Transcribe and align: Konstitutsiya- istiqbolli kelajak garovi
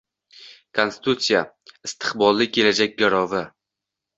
Konstitutsiya- 0.77 1.43
istiqbolli 1.91 2.49
kelajak 2.57 2.99
garovi 3.05 3.45